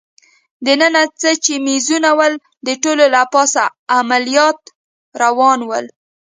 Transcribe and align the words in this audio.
دننه 0.65 1.01
څه 1.21 1.29
چي 1.43 1.55
مېزونه 1.65 2.11
ول، 2.19 2.33
د 2.65 2.67
ټولو 2.83 3.05
له 3.15 3.21
پاسه 3.33 3.63
عملیات 3.97 4.59
روان 5.21 5.59
ول. 5.69 5.85